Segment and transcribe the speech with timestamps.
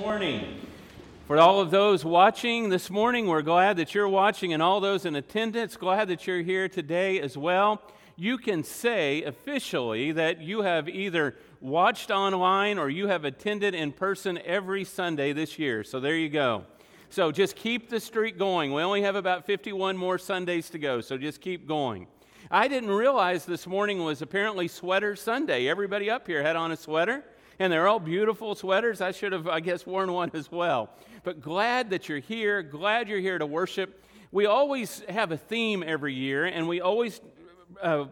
[0.00, 0.58] morning.
[1.26, 5.04] For all of those watching this morning, we're glad that you're watching, and all those
[5.04, 7.82] in attendance, glad that you're here today as well.
[8.16, 13.92] You can say officially that you have either watched online or you have attended in
[13.92, 15.84] person every Sunday this year.
[15.84, 16.64] So there you go.
[17.10, 18.72] So just keep the streak going.
[18.72, 22.06] We only have about 51 more Sundays to go, so just keep going.
[22.50, 25.68] I didn't realize this morning was apparently Sweater Sunday.
[25.68, 27.22] Everybody up here had on a sweater
[27.60, 29.02] and they're all beautiful sweaters.
[29.02, 30.88] I should have, I guess, worn one as well.
[31.22, 32.62] But glad that you're here.
[32.62, 34.02] Glad you're here to worship.
[34.32, 37.20] We always have a theme every year, and we always
[37.82, 38.06] uh,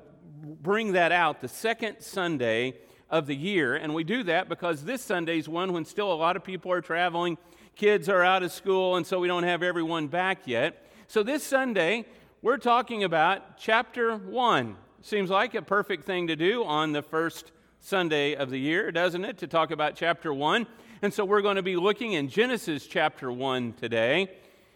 [0.62, 2.74] bring that out the second Sunday
[3.08, 3.74] of the year.
[3.74, 6.70] And we do that because this Sunday is one when still a lot of people
[6.70, 7.38] are traveling,
[7.74, 10.86] kids are out of school, and so we don't have everyone back yet.
[11.06, 12.04] So this Sunday,
[12.42, 14.76] we're talking about chapter 1.
[15.00, 19.24] Seems like a perfect thing to do on the first Sunday of the year, doesn't
[19.24, 20.66] it, to talk about chapter 1?
[21.02, 24.30] And so we're going to be looking in Genesis chapter 1 today.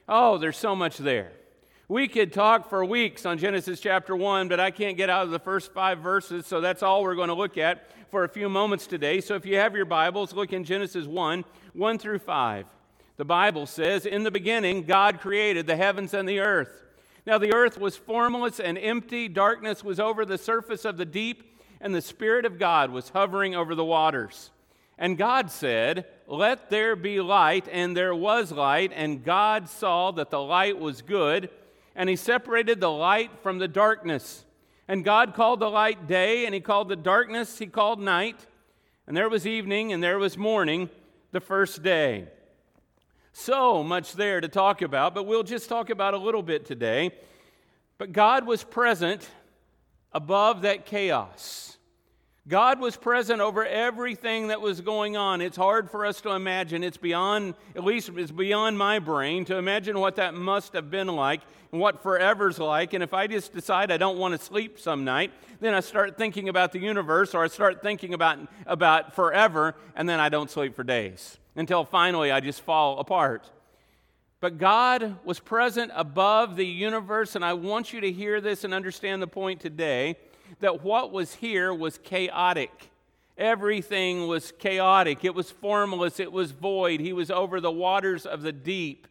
[0.09, 1.33] Oh, there's so much there.
[1.89, 5.31] We could talk for weeks on Genesis chapter 1, but I can't get out of
[5.31, 8.49] the first five verses, so that's all we're going to look at for a few
[8.49, 9.21] moments today.
[9.21, 12.67] So if you have your Bibles, look in Genesis 1 1 through 5.
[13.17, 16.83] The Bible says, In the beginning, God created the heavens and the earth.
[17.27, 21.52] Now the earth was formless and empty, darkness was over the surface of the deep
[21.83, 24.51] and the Spirit of God was hovering over the waters.
[24.97, 30.31] And God said, Let there be light, and there was light, and God saw that
[30.31, 31.51] the light was good,
[31.97, 34.45] and he separated the light from the darkness.
[34.87, 38.47] And God called the light day, and he called the darkness, he called night.
[39.07, 40.89] And there was evening, and there was morning,
[41.33, 42.29] the first day.
[43.33, 47.11] So much there to talk about, but we'll just talk about a little bit today.
[47.99, 49.29] But God was present
[50.13, 51.72] above that chaos.
[52.49, 55.41] God was present over everything that was going on.
[55.41, 56.83] It's hard for us to imagine.
[56.83, 61.07] It's beyond, at least it's beyond my brain to imagine what that must have been
[61.07, 62.95] like and what forever's like.
[62.95, 66.19] And if I just decide I don't want to sleep some night, then I start
[66.19, 70.51] thinking about the universe or I start thinking about, about forever, and then I don't
[70.51, 73.49] sleep for days until finally I just fall apart.
[74.43, 78.75] But God was present above the universe, and I want you to hear this and
[78.75, 80.17] understand the point today
[80.59, 82.91] that what was here was chaotic.
[83.39, 85.25] Everything was chaotic.
[85.25, 86.19] It was formless.
[86.19, 86.99] It was void.
[86.99, 89.07] He was over the waters of the deep.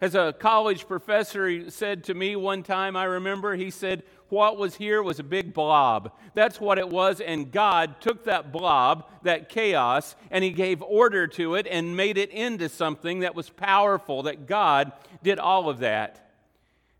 [0.00, 4.76] As a college professor said to me one time, I remember, he said, What was
[4.76, 6.12] here was a big blob.
[6.32, 11.26] That's what it was, and God took that blob, that chaos, and He gave order
[11.26, 15.80] to it and made it into something that was powerful, that God did all of
[15.80, 16.30] that.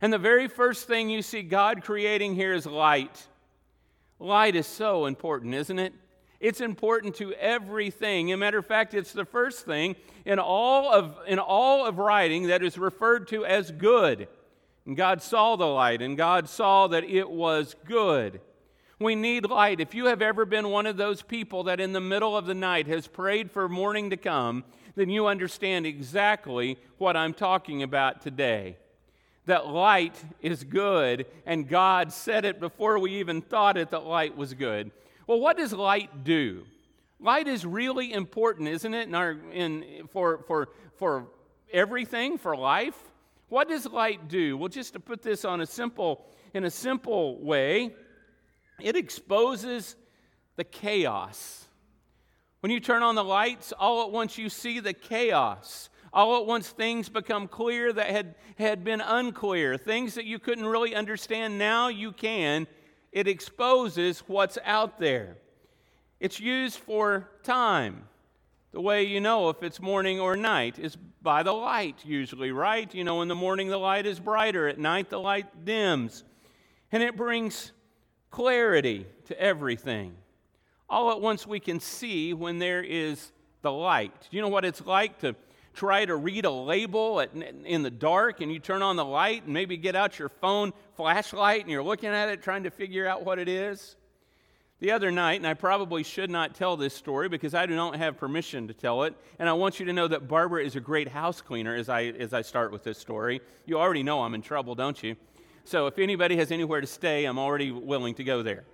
[0.03, 3.27] And the very first thing you see God creating here is light.
[4.19, 5.95] Light is so important, isn't it?
[6.41, 8.31] It's important to everything.
[8.31, 11.99] As a matter of fact, it's the first thing in all of, in all of
[11.99, 14.27] writing that is referred to as good.
[14.87, 18.41] And God saw the light, and God saw that it was good.
[18.99, 19.81] We need light.
[19.81, 22.55] If you have ever been one of those people that in the middle of the
[22.55, 24.65] night has prayed for morning to come,
[24.95, 28.77] then you understand exactly what I'm talking about today
[29.47, 34.37] that light is good, and God said it before we even thought it that light
[34.37, 34.93] was good.
[35.31, 36.67] Well, what does light do?
[37.21, 41.29] Light is really important, isn't it, in our, in, for, for, for
[41.73, 43.01] everything, for life?
[43.49, 44.57] What does light do?
[44.57, 47.95] Well, just to put this on a simple, in a simple way,
[48.81, 49.95] it exposes
[50.57, 51.65] the chaos.
[52.59, 55.91] When you turn on the lights, all at once you see the chaos.
[56.13, 59.77] All at once, things become clear that had, had been unclear.
[59.77, 62.67] Things that you couldn't really understand, now you can.
[63.13, 65.37] It exposes what's out there.
[66.21, 68.05] It's used for time.
[68.73, 72.93] The way you know if it's morning or night is by the light, usually, right?
[72.95, 76.23] You know, in the morning the light is brighter, at night the light dims.
[76.93, 77.73] And it brings
[78.31, 80.15] clarity to everything.
[80.89, 84.29] All at once we can see when there is the light.
[84.31, 85.35] Do you know what it's like to
[85.75, 89.45] try to read a label at, in the dark and you turn on the light
[89.45, 93.07] and maybe get out your phone flashlight and you're looking at it trying to figure
[93.07, 93.97] out what it is.
[94.81, 97.97] The other night, and I probably should not tell this story because I do not
[97.97, 100.81] have permission to tell it, and I want you to know that Barbara is a
[100.81, 103.43] great house cleaner as I, as I start with this story.
[103.67, 105.17] You already know I'm in trouble, don't you?
[105.65, 108.65] So if anybody has anywhere to stay, I'm already willing to go there.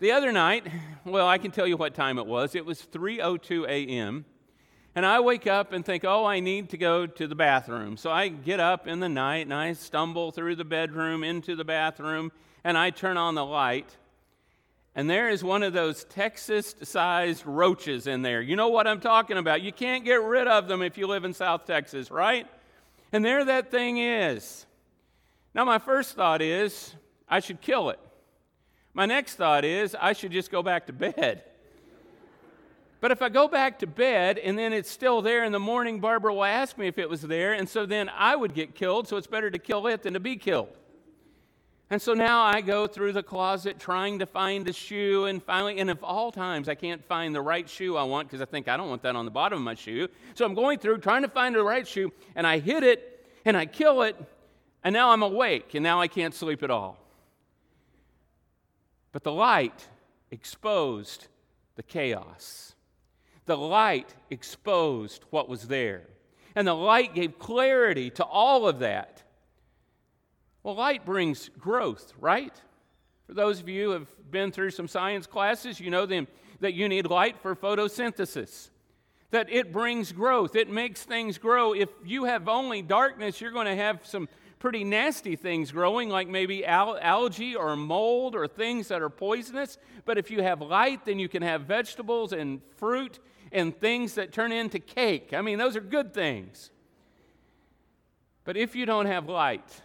[0.00, 0.66] The other night,
[1.06, 2.54] well, I can tell you what time it was.
[2.54, 4.26] It was 3:02 a.m.
[4.96, 7.98] And I wake up and think, oh, I need to go to the bathroom.
[7.98, 11.66] So I get up in the night and I stumble through the bedroom into the
[11.66, 12.32] bathroom
[12.64, 13.94] and I turn on the light.
[14.94, 18.40] and there is one of those Texas sized roaches in there.
[18.40, 19.60] You know what I'm talking about.
[19.60, 22.46] You can't get rid of them if you live in South Texas, right?
[23.12, 24.64] And there that thing is.
[25.54, 26.94] Now, my first thought is
[27.28, 28.00] I should kill it.
[28.94, 31.44] My next thought is I should just go back to bed.
[33.00, 36.00] But if I go back to bed and then it's still there in the morning,
[36.00, 39.06] Barbara will ask me if it was there, and so then I would get killed,
[39.06, 40.76] so it's better to kill it than to be killed.
[41.88, 45.78] And so now I go through the closet trying to find a shoe, and finally,
[45.78, 48.66] and of all times, I can't find the right shoe I want because I think
[48.66, 50.08] I don't want that on the bottom of my shoe.
[50.34, 53.56] So I'm going through trying to find the right shoe, and I hit it, and
[53.56, 54.16] I kill it,
[54.82, 56.98] and now I'm awake, and now I can't sleep at all.
[59.12, 59.86] But the light
[60.30, 61.28] exposed
[61.76, 62.74] the chaos.
[63.46, 66.02] The light exposed what was there.
[66.54, 69.22] And the light gave clarity to all of that.
[70.62, 72.54] Well, light brings growth, right?
[73.26, 76.26] For those of you who have been through some science classes, you know them,
[76.60, 78.70] that you need light for photosynthesis.
[79.30, 81.72] That it brings growth, it makes things grow.
[81.72, 84.28] If you have only darkness, you're going to have some
[84.58, 89.78] pretty nasty things growing, like maybe al- algae or mold or things that are poisonous.
[90.04, 93.18] But if you have light, then you can have vegetables and fruit
[93.52, 95.32] and things that turn into cake.
[95.32, 96.70] I mean, those are good things.
[98.44, 99.82] But if you don't have light,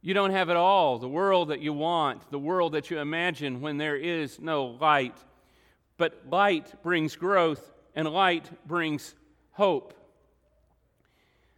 [0.00, 3.60] you don't have it all the world that you want, the world that you imagine
[3.60, 5.16] when there is no light.
[5.96, 9.14] But light brings growth, and light brings
[9.52, 9.94] hope.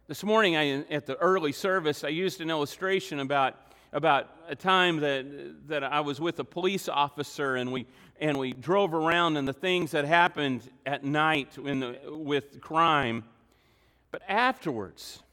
[0.07, 3.55] This morning, I, at the early service, I used an illustration about,
[3.95, 5.25] about a time that,
[5.69, 7.87] that I was with a police officer and we,
[8.19, 13.23] and we drove around and the things that happened at night the, with crime.
[14.11, 15.23] But afterwards,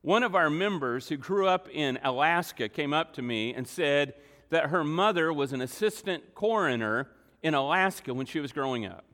[0.00, 4.14] one of our members who grew up in Alaska came up to me and said
[4.48, 7.08] that her mother was an assistant coroner
[7.42, 9.04] in Alaska when she was growing up.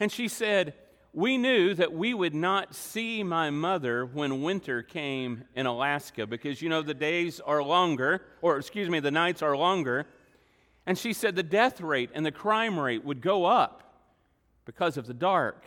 [0.00, 0.72] And she said,
[1.14, 6.60] We knew that we would not see my mother when winter came in Alaska because,
[6.60, 10.06] you know, the days are longer, or excuse me, the nights are longer.
[10.86, 13.82] And she said the death rate and the crime rate would go up
[14.64, 15.64] because of the dark.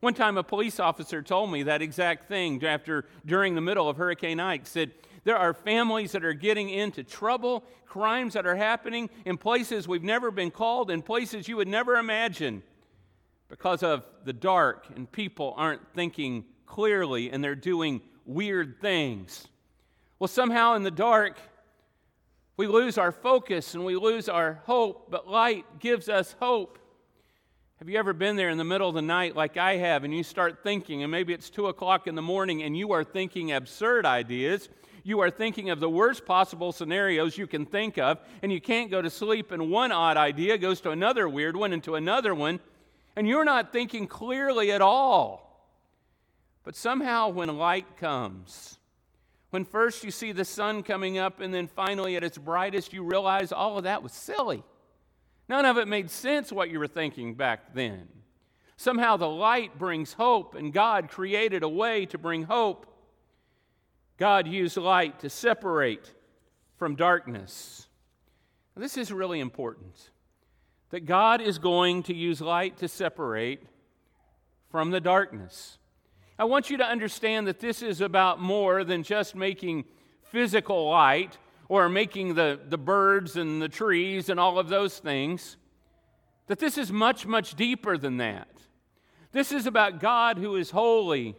[0.00, 3.96] One time, a police officer told me that exact thing after during the middle of
[3.96, 4.66] Hurricane Ike.
[4.66, 4.90] Said
[5.22, 10.02] there are families that are getting into trouble, crimes that are happening in places we've
[10.02, 12.62] never been called, in places you would never imagine,
[13.54, 19.46] because of the dark and people aren't thinking clearly and they're doing weird things.
[20.18, 21.38] Well, somehow in the dark,
[22.56, 26.80] we lose our focus and we lose our hope, but light gives us hope.
[27.78, 30.12] Have you ever been there in the middle of the night like I have, and
[30.12, 33.52] you start thinking, and maybe it's 2 o'clock in the morning, and you are thinking
[33.52, 34.68] absurd ideas?
[35.04, 38.90] You are thinking of the worst possible scenarios you can think of, and you can't
[38.90, 42.34] go to sleep, and one odd idea goes to another weird one, and to another
[42.34, 42.58] one,
[43.16, 45.44] and you're not thinking clearly at all.
[46.64, 48.78] But somehow, when light comes,
[49.50, 53.04] when first you see the sun coming up, and then finally at its brightest, you
[53.04, 54.64] realize all of that was silly.
[55.48, 58.08] None of it made sense what you were thinking back then.
[58.76, 62.86] Somehow the light brings hope, and God created a way to bring hope.
[64.16, 66.12] God used light to separate
[66.76, 67.86] from darkness.
[68.76, 70.10] This is really important
[70.94, 73.60] that God is going to use light to separate
[74.70, 75.76] from the darkness.
[76.38, 79.86] I want you to understand that this is about more than just making
[80.30, 81.36] physical light
[81.68, 85.56] or making the, the birds and the trees and all of those things,
[86.46, 88.46] that this is much, much deeper than that.
[89.32, 91.34] This is about God who is holy,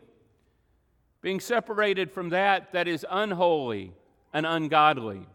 [1.21, 3.93] being separated from that that is unholy
[4.33, 5.25] and ungodly.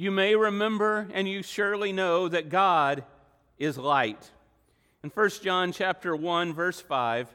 [0.00, 3.04] You may remember and you surely know that God
[3.58, 4.30] is light.
[5.04, 7.28] In 1 John chapter 1 verse 5,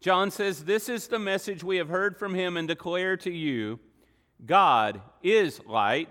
[0.00, 3.78] John says, "This is the message we have heard from him and declare to you,
[4.44, 6.10] God is light,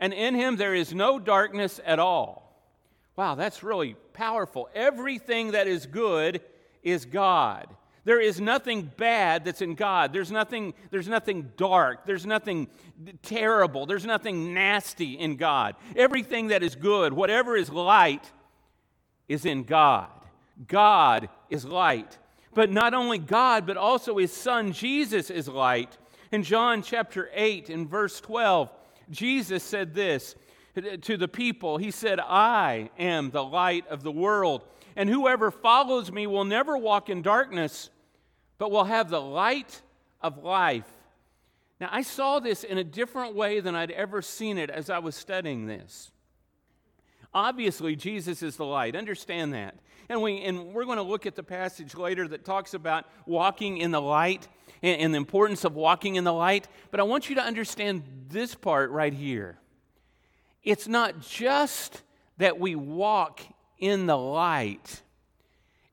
[0.00, 2.60] and in him there is no darkness at all.
[3.14, 4.68] Wow, that's really powerful.
[4.74, 6.40] Everything that is good
[6.82, 7.76] is God.
[8.04, 10.12] There is nothing bad that's in God.
[10.12, 12.06] There's nothing, there's nothing dark.
[12.06, 12.68] There's nothing
[13.22, 13.86] terrible.
[13.86, 15.76] There's nothing nasty in God.
[15.94, 18.30] Everything that is good, whatever is light,
[19.28, 20.08] is in God.
[20.66, 22.18] God is light.
[22.54, 25.96] But not only God, but also his son Jesus is light.
[26.32, 28.70] In John chapter 8, in verse 12,
[29.10, 30.34] Jesus said this
[31.02, 34.64] to the people He said, I am the light of the world,
[34.96, 37.90] and whoever follows me will never walk in darkness,
[38.58, 39.82] but will have the light
[40.20, 40.86] of life.
[41.80, 44.98] Now, I saw this in a different way than I'd ever seen it as I
[44.98, 46.10] was studying this.
[47.32, 48.94] Obviously, Jesus is the light.
[48.94, 49.76] Understand that.
[50.08, 53.78] And, we, and we're going to look at the passage later that talks about walking
[53.78, 54.48] in the light
[54.82, 56.66] and, and the importance of walking in the light.
[56.90, 59.58] But I want you to understand this part right here.
[60.62, 62.02] It's not just
[62.38, 63.40] that we walk
[63.78, 65.02] in the light,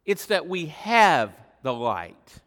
[0.05, 1.33] it's that we have
[1.63, 2.41] the light.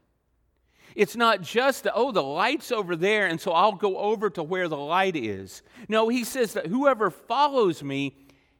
[0.96, 4.42] It's not just that, oh, the light's over there, and so I'll go over to
[4.42, 5.62] where the light is.
[5.88, 8.16] No, he says that whoever follows me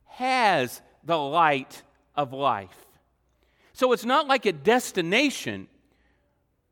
[0.07, 1.83] has the light
[2.15, 2.87] of life.
[3.73, 5.67] So it's not like a destination,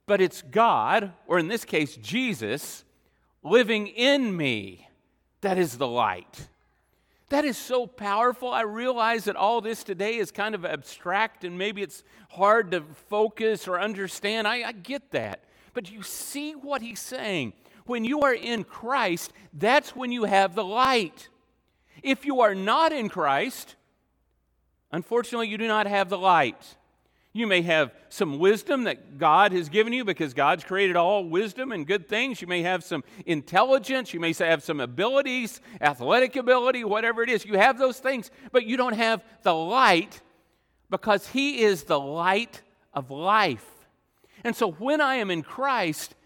[0.07, 2.85] but it's God, or in this case, Jesus,
[3.43, 4.89] living in me.
[5.41, 6.49] That is the light.
[7.31, 8.51] That is so powerful.
[8.51, 12.83] I realize that all this today is kind of abstract and maybe it's hard to
[13.09, 14.49] focus or understand.
[14.49, 15.45] I, I get that.
[15.75, 17.53] But you see what he's saying.
[17.85, 21.29] When you are in Christ, that's when you have the light.
[22.03, 23.77] If you are not in Christ,
[24.91, 26.77] unfortunately, you do not have the light.
[27.39, 31.71] You may have some wisdom that God has given you because God's created all wisdom
[31.71, 32.43] and good things.
[32.43, 34.13] You may have some intelligence.
[34.13, 37.45] You may have some abilities, athletic ability, whatever it is.
[37.45, 40.21] You have those things, but you don't have the light
[40.91, 42.61] because He is the light
[42.93, 43.87] of life.
[44.43, 46.17] And so when I am in Christ,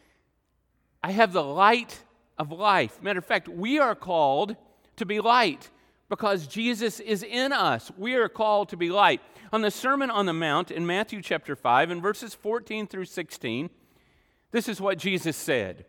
[1.03, 2.03] I have the light
[2.39, 3.03] of life.
[3.03, 4.57] Matter of fact, we are called
[4.97, 5.69] to be light
[6.09, 7.91] because Jesus is in us.
[7.97, 9.21] We are called to be light.
[9.53, 13.71] On the Sermon on the Mount in Matthew chapter 5, in verses 14 through 16,
[14.51, 15.85] this is what Jesus said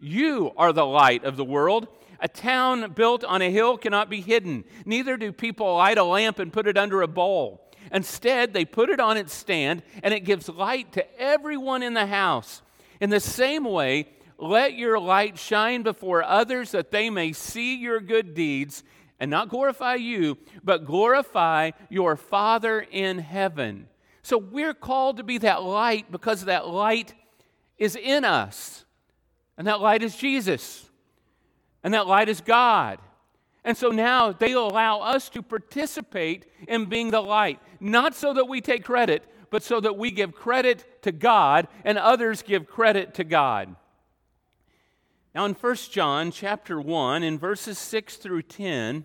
[0.00, 1.88] You are the light of the world.
[2.20, 4.64] A town built on a hill cannot be hidden.
[4.84, 7.68] Neither do people light a lamp and put it under a bowl.
[7.92, 12.06] Instead, they put it on its stand, and it gives light to everyone in the
[12.06, 12.62] house.
[13.00, 18.00] In the same way, let your light shine before others that they may see your
[18.00, 18.82] good deeds
[19.20, 23.88] and not glorify you, but glorify your Father in heaven.
[24.22, 27.14] So we're called to be that light because that light
[27.78, 28.84] is in us.
[29.56, 30.88] And that light is Jesus.
[31.82, 32.98] And that light is God.
[33.64, 38.46] And so now they allow us to participate in being the light, not so that
[38.46, 43.14] we take credit, but so that we give credit to God and others give credit
[43.14, 43.74] to God.
[45.38, 49.04] Now, in 1 John chapter 1, in verses 6 through 10,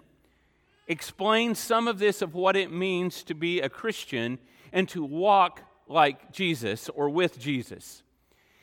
[0.87, 4.39] explains some of this of what it means to be a Christian
[4.71, 8.01] and to walk like Jesus or with Jesus.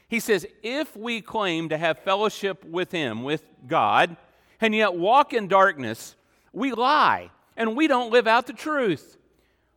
[0.09, 4.17] He says, if we claim to have fellowship with Him, with God,
[4.61, 6.17] and yet walk in darkness,
[6.53, 9.17] we lie and we don't live out the truth.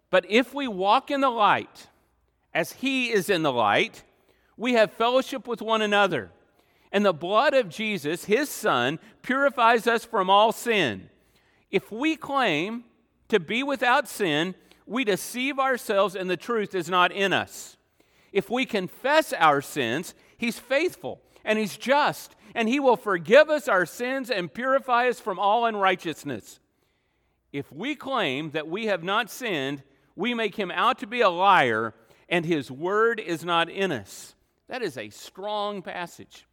[0.10, 1.90] But if we walk in the light,
[2.56, 4.02] as He is in the light,
[4.58, 6.32] we have fellowship with one another
[6.94, 11.10] and the blood of Jesus, his son, purifies us from all sin.
[11.72, 12.84] If we claim
[13.30, 14.54] to be without sin,
[14.86, 17.78] we deceive ourselves and the truth is not in us.
[18.32, 23.68] If we confess our sins, he's faithful and he's just, and he will forgive us
[23.68, 26.60] our sins and purify us from all unrighteousness.
[27.52, 29.82] If we claim that we have not sinned,
[30.16, 31.96] we make him out to be a liar,
[32.30, 34.36] and his word is not in us.
[34.68, 36.46] That is a strong passage.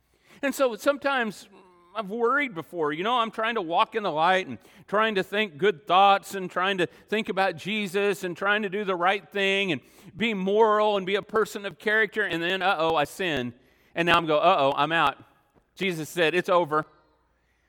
[0.42, 1.48] And so sometimes
[1.94, 2.92] I've worried before.
[2.92, 6.34] You know, I'm trying to walk in the light and trying to think good thoughts
[6.34, 9.80] and trying to think about Jesus and trying to do the right thing and
[10.16, 12.22] be moral and be a person of character.
[12.22, 13.52] And then, uh oh, I sin.
[13.94, 15.18] And now I'm going, uh oh, I'm out.
[15.74, 16.86] Jesus said, it's over.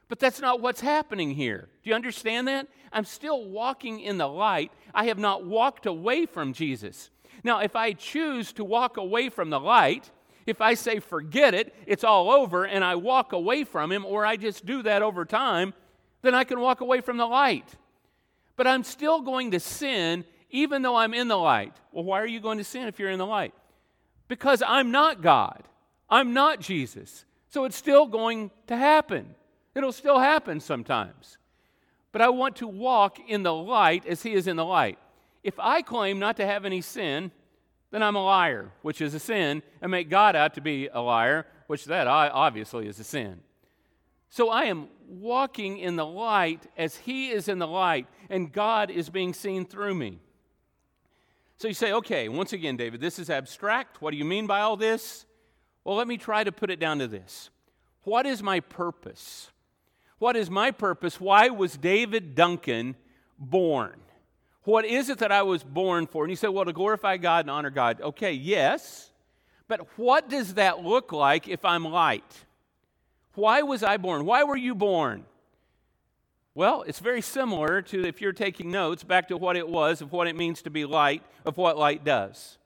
[0.07, 1.69] But that's not what's happening here.
[1.83, 2.67] Do you understand that?
[2.91, 4.71] I'm still walking in the light.
[4.93, 7.09] I have not walked away from Jesus.
[7.43, 10.11] Now, if I choose to walk away from the light,
[10.45, 14.25] if I say forget it, it's all over, and I walk away from Him, or
[14.25, 15.73] I just do that over time,
[16.21, 17.67] then I can walk away from the light.
[18.55, 21.73] But I'm still going to sin even though I'm in the light.
[21.91, 23.53] Well, why are you going to sin if you're in the light?
[24.27, 25.63] Because I'm not God,
[26.09, 27.25] I'm not Jesus.
[27.49, 29.35] So it's still going to happen.
[29.75, 31.37] It'll still happen sometimes.
[32.13, 34.99] But I want to walk in the light as He is in the light.
[35.43, 37.31] If I claim not to have any sin,
[37.91, 41.01] then I'm a liar, which is a sin, and make God out to be a
[41.01, 43.41] liar, which that obviously is a sin.
[44.29, 48.89] So I am walking in the light as He is in the light, and God
[48.89, 50.19] is being seen through me.
[51.57, 54.01] So you say, okay, once again, David, this is abstract.
[54.01, 55.25] What do you mean by all this?
[55.83, 57.49] Well, let me try to put it down to this
[58.03, 59.51] What is my purpose?
[60.17, 61.19] What is my purpose?
[61.19, 62.95] Why was David Duncan
[63.37, 63.99] born?
[64.63, 66.23] What is it that I was born for?
[66.23, 67.99] And you say, well, to glorify God and honor God.
[68.01, 69.11] Okay, yes.
[69.67, 72.45] But what does that look like if I'm light?
[73.33, 74.25] Why was I born?
[74.25, 75.25] Why were you born?
[76.53, 80.11] Well, it's very similar to if you're taking notes back to what it was of
[80.11, 82.57] what it means to be light, of what light does.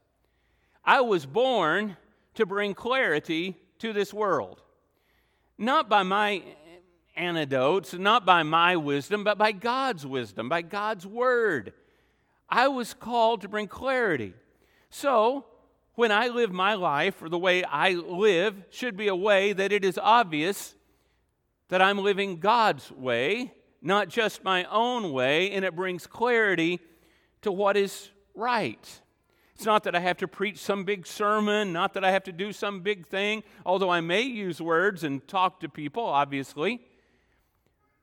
[0.84, 1.96] I was born
[2.34, 4.62] to bring clarity to this world.
[5.58, 6.42] Not by my
[7.16, 11.74] antidotes, not by my wisdom, but by God's wisdom, by God's word.
[12.50, 14.34] I was called to bring clarity.
[14.90, 15.46] So,
[15.96, 19.72] when I live my life, or the way I live, should be a way that
[19.72, 20.75] it is obvious
[21.70, 26.80] that I'm living God's way, not just my own way, and it brings clarity
[27.42, 29.02] to what is right.
[29.56, 32.34] It's not that I have to preach some big sermon, not that I have to
[32.34, 36.82] do some big thing, although I may use words and talk to people, obviously.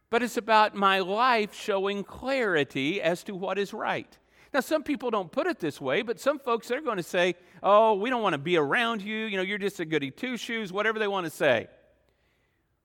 [0.08, 4.18] But it's about my life showing clarity as to what is right.
[4.52, 7.36] Now, some people don't put it this way, but some folks they're going to say,
[7.62, 9.24] oh, we don't want to be around you.
[9.24, 11.68] You know, you're just a goody two shoes, whatever they want to say.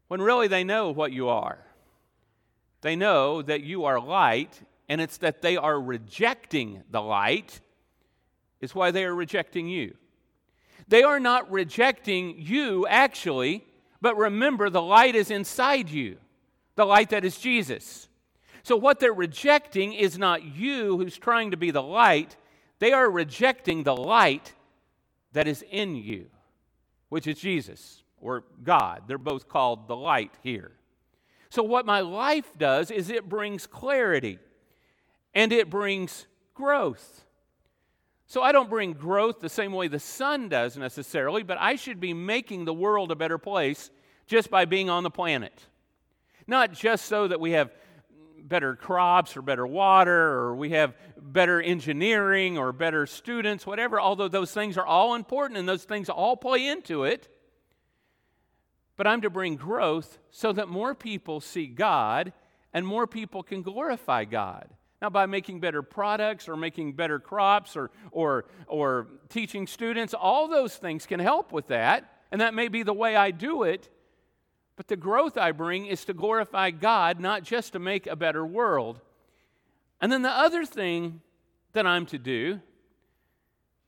[0.08, 1.60] When really they know what you are.
[2.82, 7.60] They know that you are light, and it's that they are rejecting the light,
[8.62, 9.96] is why they are rejecting you.
[10.88, 13.66] They are not rejecting you, actually,
[14.00, 16.18] but remember the light is inside you,
[16.76, 18.07] the light that is Jesus.
[18.68, 22.36] So, what they're rejecting is not you who's trying to be the light,
[22.80, 24.56] they are rejecting the light
[25.32, 26.26] that is in you,
[27.08, 29.04] which is Jesus or God.
[29.08, 30.74] They're both called the light here.
[31.50, 34.38] So, what my life does is it brings clarity
[35.34, 37.24] and it brings growth.
[38.26, 42.02] So, I don't bring growth the same way the sun does necessarily, but I should
[42.02, 43.92] be making the world a better place
[44.26, 45.68] just by being on the planet.
[46.48, 47.72] Not just so that we have
[48.48, 54.28] better crops or better water or we have better engineering or better students, whatever, although
[54.28, 57.28] those things are all important and those things all play into it.
[58.96, 62.34] But I'm to bring growth so that more people see God
[62.74, 64.70] and more people can glorify God.
[65.02, 70.48] Now, by making better products or making better crops or, or, or teaching students, all
[70.48, 72.12] those things can help with that.
[72.32, 73.90] And that may be the way I do it.
[74.78, 78.46] But the growth I bring is to glorify God, not just to make a better
[78.46, 79.02] world.
[80.00, 81.22] And then the other thing
[81.74, 82.62] that I'm to do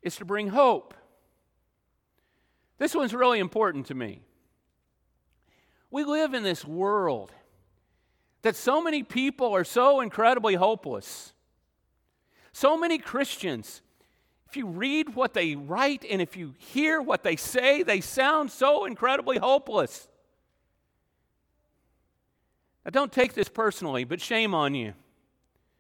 [0.02, 0.96] is to bring hope.
[2.80, 4.22] This one's really important to me.
[5.92, 7.32] We live in this world
[8.42, 11.34] that so many people are so incredibly hopeless.
[12.52, 13.82] So many Christians,
[14.48, 18.50] if you read what they write and if you hear what they say, they sound
[18.50, 20.08] so incredibly hopeless.
[22.86, 24.94] Now, don't take this personally, but shame on you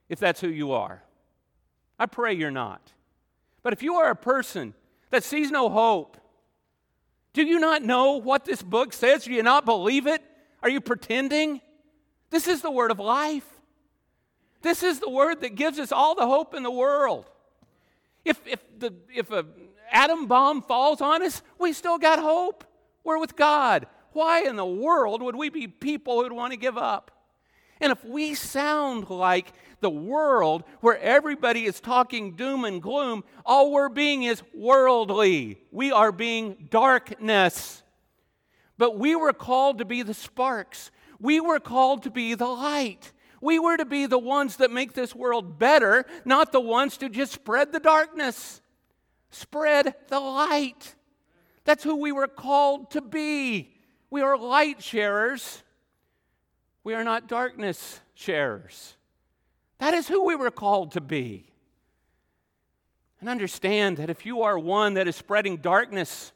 [0.09, 1.03] if that's who you are.
[1.97, 2.93] I pray you're not.
[3.63, 4.73] But if you are a person
[5.09, 6.17] that sees no hope,
[7.33, 9.25] do you not know what this book says?
[9.25, 10.21] Do you not believe it?
[10.62, 11.62] Are you pretending?
[12.31, 13.47] This is the word of life.
[14.62, 17.29] This is the word that gives us all the hope in the world.
[18.25, 19.45] If, if, the, if a
[19.91, 22.65] atom bomb falls on us, we still got hope.
[23.03, 26.78] We're with God why in the world would we be people who'd want to give
[26.78, 27.12] up?
[27.82, 33.72] And if we sound like the world where everybody is talking doom and gloom, all
[33.72, 35.62] we're being is worldly.
[35.72, 37.82] We are being darkness.
[38.78, 43.12] But we were called to be the sparks, we were called to be the light.
[43.41, 47.08] We were to be the ones that make this world better, not the ones to
[47.08, 48.62] just spread the darkness.
[49.32, 50.95] Spread the light.
[51.63, 53.78] That's who we were called to be.
[54.10, 55.63] We are light sharers.
[56.84, 58.95] We are not darkness sharers.
[59.78, 61.45] That is who we were called to be.
[63.19, 66.32] And understand that if you are one that is spreading darkness,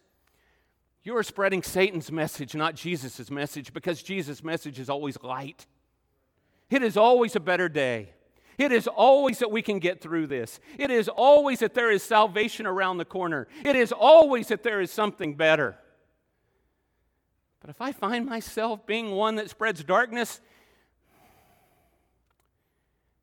[1.03, 5.65] you are spreading Satan's message, not Jesus' message, because Jesus' message is always light.
[6.69, 8.09] It is always a better day.
[8.57, 10.59] It is always that we can get through this.
[10.77, 13.47] It is always that there is salvation around the corner.
[13.65, 15.77] It is always that there is something better.
[17.63, 20.41] But if I find myself being one that spreads darkness,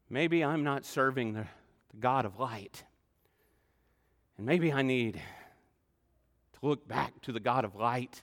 [0.09, 1.44] maybe I'm not serving the,
[1.90, 2.83] the God of light.
[4.38, 8.22] And maybe I need to look back to the God of light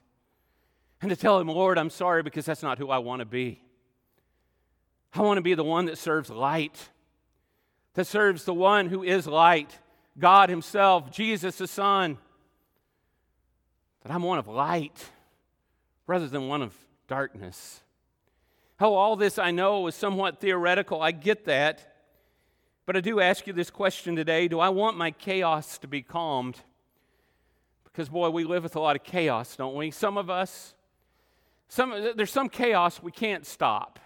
[1.04, 3.62] and to tell him, Lord, I'm sorry because that's not who I want to be.
[5.14, 6.90] I want to be the one that serves light,
[7.94, 9.78] that serves the one who is light,
[10.18, 12.18] God Himself, Jesus the Son.
[14.02, 15.12] That I'm one of light
[16.08, 16.74] rather than one of
[17.08, 17.82] darkness.
[18.80, 21.02] How all this I know is somewhat theoretical.
[21.02, 21.96] I get that.
[22.86, 26.02] But I do ask you this question today Do I want my chaos to be
[26.02, 26.58] calmed?
[27.84, 29.90] Because, boy, we live with a lot of chaos, don't we?
[29.92, 30.76] Some of us,
[31.68, 34.00] some, there's some chaos we can't stop.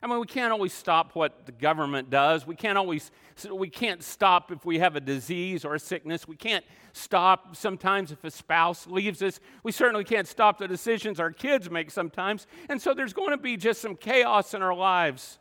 [0.00, 2.46] I mean, we can't always stop what the government does.
[2.46, 3.10] We can't always,
[3.50, 6.28] we can't stop if we have a disease or a sickness.
[6.28, 9.40] We can't stop sometimes if a spouse leaves us.
[9.64, 12.46] We certainly can't stop the decisions our kids make sometimes.
[12.68, 15.40] And so there's going to be just some chaos in our lives.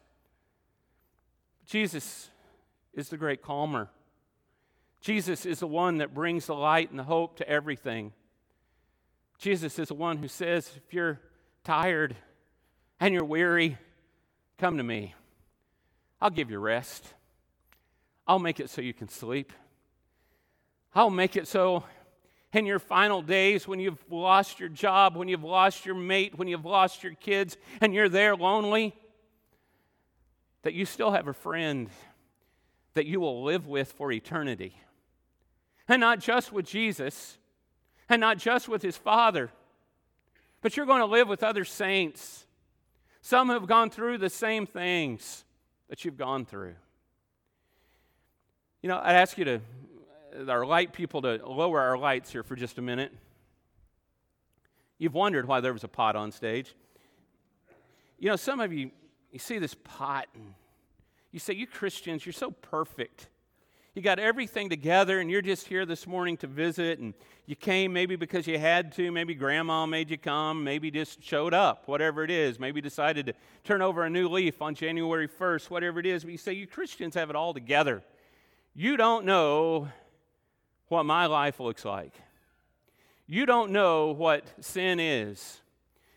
[1.67, 2.31] Jesus
[2.93, 3.89] is the great calmer.
[5.01, 8.11] Jesus is the one that brings the light and the hope to everything.
[9.37, 11.19] Jesus is the one who says, if you're
[11.63, 12.15] tired
[12.99, 13.77] and you're weary,
[14.57, 15.13] Come to me.
[16.19, 17.05] I'll give you rest.
[18.27, 19.53] I'll make it so you can sleep.
[20.95, 21.83] I'll make it so
[22.53, 26.47] in your final days when you've lost your job, when you've lost your mate, when
[26.47, 28.95] you've lost your kids, and you're there lonely,
[30.63, 31.89] that you still have a friend
[32.95, 34.75] that you will live with for eternity.
[35.87, 37.37] And not just with Jesus,
[38.09, 39.51] and not just with his Father,
[40.61, 42.46] but you're going to live with other saints
[43.21, 45.43] some have gone through the same things
[45.89, 46.75] that you've gone through.
[48.81, 49.61] You know, I'd ask you to,
[50.39, 53.11] uh, our light people, to lower our lights here for just a minute.
[54.97, 56.73] You've wondered why there was a pot on stage.
[58.19, 58.91] You know, some of you,
[59.31, 60.53] you see this pot and
[61.31, 63.27] you say, You Christians, you're so perfect
[63.97, 67.15] you got everything together and you're just here this morning to visit and
[67.47, 71.51] you came maybe because you had to maybe grandma made you come maybe just showed
[71.51, 73.33] up whatever it is maybe decided to
[73.63, 76.23] turn over a new leaf on january 1st whatever it is.
[76.23, 78.03] But you say you christians have it all together.
[78.75, 79.87] You don't know
[80.89, 82.13] what my life looks like.
[83.25, 85.59] You don't know what sin is.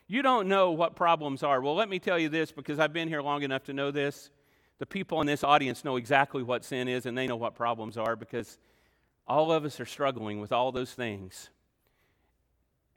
[0.05, 1.59] You don't know what problems are.
[1.59, 4.29] Well let me tell you this because i've been here long enough to know this
[4.81, 7.97] the people in this audience know exactly what sin is and they know what problems
[7.97, 8.57] are because
[9.27, 11.51] all of us are struggling with all those things.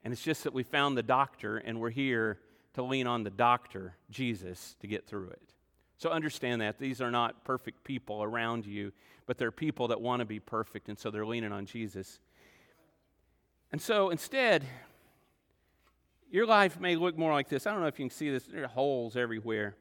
[0.03, 2.39] And it's just that we found the doctor and we're here
[2.73, 5.43] to lean on the doctor, Jesus, to get through it.
[5.99, 6.79] So understand that.
[6.79, 8.91] These are not perfect people around you,
[9.27, 12.19] but they're people that want to be perfect, and so they're leaning on Jesus.
[13.73, 14.65] And so instead,
[16.31, 17.67] your life may look more like this.
[17.67, 19.77] I don't know if you can see this, there are holes everywhere.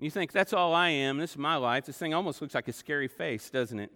[0.00, 1.18] You think, that's all I am.
[1.18, 1.84] This is my life.
[1.84, 3.92] This thing almost looks like a scary face, doesn't it?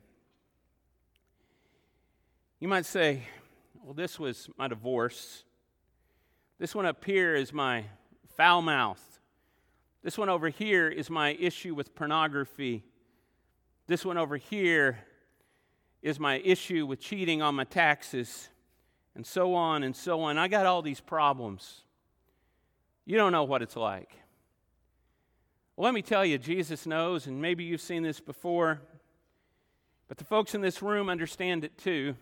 [2.60, 3.22] You might say,
[3.82, 5.44] well, this was my divorce.
[6.58, 7.86] This one up here is my
[8.36, 9.02] foul mouth.
[10.02, 12.84] This one over here is my issue with pornography.
[13.86, 14.98] This one over here
[16.02, 18.50] is my issue with cheating on my taxes,
[19.14, 20.36] and so on and so on.
[20.36, 21.80] I got all these problems.
[23.06, 24.10] You don't know what it's like.
[25.76, 28.80] Well, let me tell you, Jesus knows, and maybe you've seen this before,
[30.06, 32.14] but the folks in this room understand it too.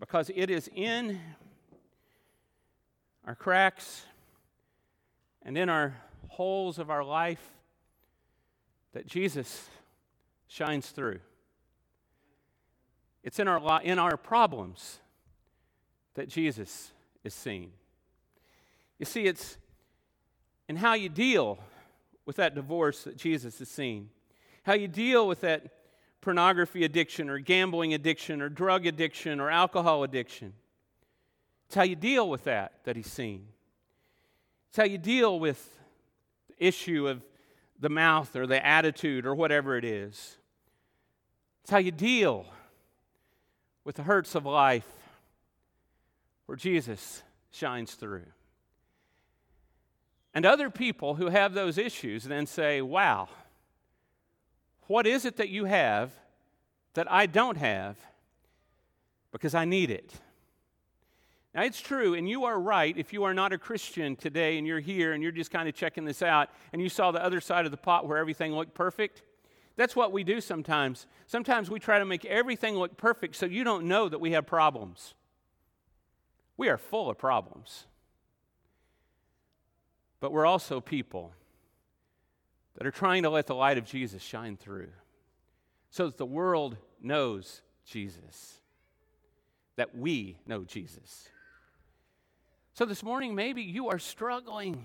[0.00, 1.20] Because it is in
[3.24, 4.04] our cracks
[5.42, 5.94] and in our
[6.26, 7.52] holes of our life
[8.94, 9.68] that Jesus
[10.48, 11.20] shines through.
[13.22, 14.98] It's in our, in our problems
[16.14, 16.90] that Jesus
[17.22, 17.72] is seen.
[18.98, 19.56] You see, it's
[20.68, 21.58] in how you deal
[22.26, 24.08] with that divorce that Jesus is seen,
[24.62, 25.66] how you deal with that
[26.20, 30.54] pornography addiction or gambling addiction or drug addiction or alcohol addiction.
[31.66, 33.46] It's how you deal with that that he's seen.
[34.68, 35.78] It's how you deal with
[36.48, 37.22] the issue of
[37.78, 40.38] the mouth or the attitude or whatever it is.
[41.62, 42.46] It's how you deal
[43.84, 44.88] with the hurts of life
[46.46, 48.26] where Jesus shines through.
[50.34, 53.28] And other people who have those issues then say, Wow,
[54.86, 56.12] what is it that you have
[56.94, 57.96] that I don't have
[59.32, 60.12] because I need it?
[61.54, 64.66] Now, it's true, and you are right if you are not a Christian today and
[64.66, 67.40] you're here and you're just kind of checking this out and you saw the other
[67.40, 69.22] side of the pot where everything looked perfect.
[69.76, 71.06] That's what we do sometimes.
[71.28, 74.46] Sometimes we try to make everything look perfect so you don't know that we have
[74.46, 75.14] problems.
[76.56, 77.86] We are full of problems.
[80.20, 81.32] But we're also people
[82.76, 84.88] that are trying to let the light of Jesus shine through
[85.90, 88.60] so that the world knows Jesus,
[89.76, 91.28] that we know Jesus.
[92.72, 94.84] So this morning, maybe you are struggling.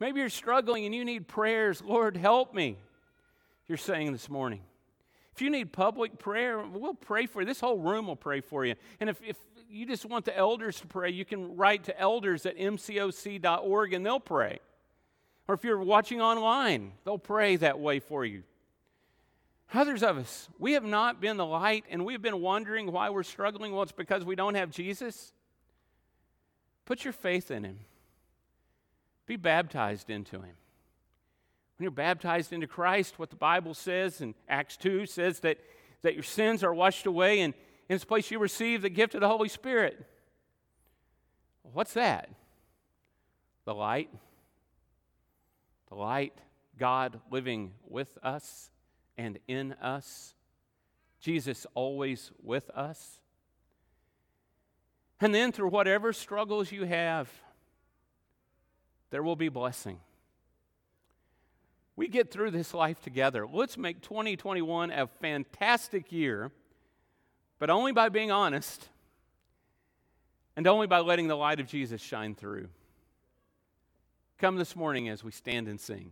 [0.00, 1.82] Maybe you're struggling and you need prayers.
[1.82, 2.78] Lord, help me.
[3.68, 4.60] You're saying this morning.
[5.34, 7.46] If you need public prayer, we'll pray for you.
[7.46, 8.74] This whole room will pray for you.
[9.00, 9.36] And if, if
[9.72, 14.04] you just want the elders to pray, you can write to elders at mcoc.org and
[14.04, 14.60] they'll pray.
[15.48, 18.42] Or if you're watching online, they'll pray that way for you.
[19.74, 23.22] Others of us, we have not been the light and we've been wondering why we're
[23.22, 23.72] struggling.
[23.72, 25.32] Well, it's because we don't have Jesus.
[26.84, 27.78] Put your faith in Him,
[29.26, 30.56] be baptized into Him.
[31.78, 35.58] When you're baptized into Christ, what the Bible says in Acts 2 says that,
[36.02, 37.54] that your sins are washed away, and
[37.92, 40.02] in this place you receive the gift of the Holy Spirit.
[41.74, 42.30] What's that?
[43.66, 44.08] The light.
[45.90, 46.32] The light,
[46.78, 48.70] God living with us
[49.18, 50.32] and in us.
[51.20, 53.20] Jesus always with us.
[55.20, 57.30] And then through whatever struggles you have,
[59.10, 60.00] there will be blessing.
[61.94, 63.46] We get through this life together.
[63.46, 66.52] Let's make 2021 a fantastic year,
[67.62, 68.88] but only by being honest
[70.56, 72.66] and only by letting the light of Jesus shine through.
[74.38, 76.10] Come this morning as we stand and sing.